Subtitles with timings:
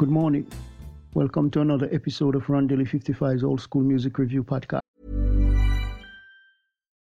[0.00, 0.46] Good morning.
[1.12, 4.80] Welcome to another episode of Rondelle 55's Old School Music Review Podcast.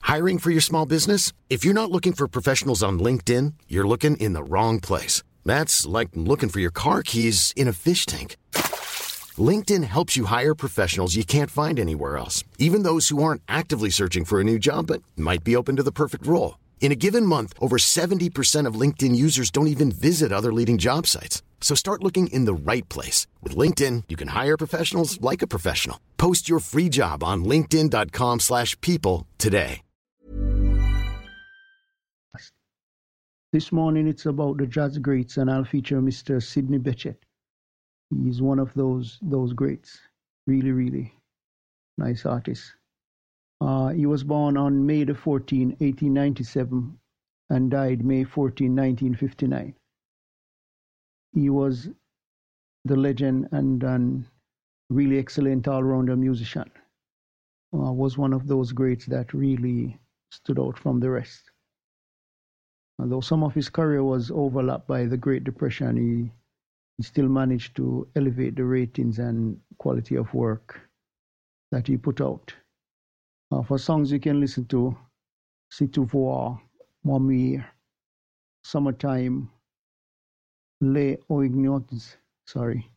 [0.00, 1.32] Hiring for your small business?
[1.48, 5.22] If you're not looking for professionals on LinkedIn, you're looking in the wrong place.
[5.44, 8.36] That's like looking for your car keys in a fish tank.
[9.38, 13.90] LinkedIn helps you hire professionals you can't find anywhere else, even those who aren't actively
[13.90, 16.58] searching for a new job but might be open to the perfect role.
[16.80, 21.06] In a given month, over 70% of LinkedIn users don't even visit other leading job
[21.06, 21.42] sites.
[21.62, 23.26] So start looking in the right place.
[23.40, 25.98] With LinkedIn, you can hire professionals like a professional.
[26.18, 29.80] Post your free job on linkedin.com slash people today.
[33.52, 36.42] This morning it's about the jazz greats and I'll feature Mr.
[36.42, 37.16] Sidney Bechet.
[38.24, 40.00] He's one of those those greats.
[40.46, 41.12] Really, really
[41.98, 42.72] nice artist.
[43.60, 46.98] Uh, he was born on May the 14, 1897
[47.50, 49.74] and died May 14, 1959
[51.32, 51.88] he was
[52.84, 54.00] the legend and a
[54.90, 56.70] really excellent all-rounder musician.
[57.74, 59.98] Uh, was one of those greats that really
[60.30, 61.50] stood out from the rest.
[62.98, 66.30] Although some of his career was overlapped by the Great Depression, he,
[66.98, 70.80] he still managed to elevate the ratings and quality of work
[71.70, 72.54] that he put out.
[73.50, 74.96] Uh, for songs you can listen to,
[75.70, 76.60] C'est tu voir,
[77.04, 77.64] Mon
[78.62, 79.50] Summertime,
[80.84, 82.90] Les Oignots, sorry,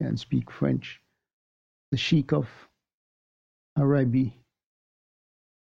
[0.00, 1.02] can't speak French.
[1.90, 2.48] The Sheik of
[3.78, 4.34] Araby,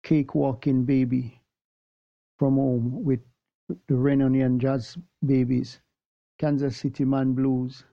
[0.03, 1.41] Cake Walking Baby,
[2.37, 3.21] from home with
[3.87, 5.79] the Red Onion Jazz Babies,
[6.37, 7.83] Kansas City Man Blues,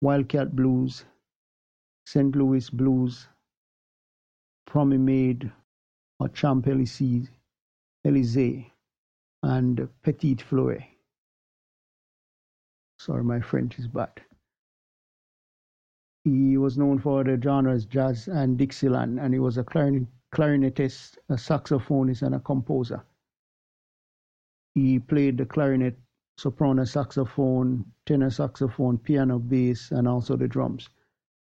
[0.00, 1.04] Wildcat Blues,
[2.04, 2.34] St.
[2.34, 3.28] Louis Blues,
[4.66, 5.52] Promenade,
[6.18, 7.28] or Champ Elysee,
[8.04, 8.72] Elysee,
[9.44, 10.95] and Petite Fleury.
[13.06, 14.20] Sorry, my French is bad.
[16.24, 21.16] He was known for the genres jazz and Dixieland, and he was a clarinet, clarinetist,
[21.28, 23.04] a saxophonist, and a composer.
[24.74, 25.96] He played the clarinet,
[26.36, 30.88] soprano saxophone, tenor saxophone, piano, bass, and also the drums,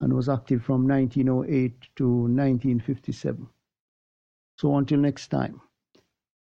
[0.02, 3.48] and was active from 1908 to 1957.
[4.58, 5.62] So until next time,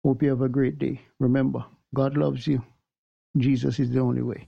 [0.06, 1.02] hope you have a great day.
[1.20, 2.64] Remember, God loves you.
[3.36, 4.48] Jesus is the only way.